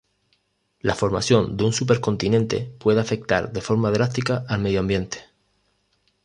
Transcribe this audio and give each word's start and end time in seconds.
La 0.79 0.95
formación 0.95 1.57
de 1.57 1.63
un 1.63 1.73
supercontinente 1.73 2.73
puede 2.79 2.99
afectar 2.99 3.51
de 3.53 3.61
forma 3.61 3.91
drástica 3.91 4.43
al 4.49 4.59
medio 4.61 4.79
ambiente. 4.79 5.19